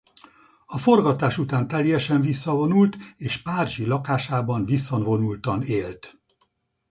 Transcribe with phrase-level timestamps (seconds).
[0.65, 6.21] A forgatás után teljesen visszavonult és párizsi lakásában visszavonultan élt.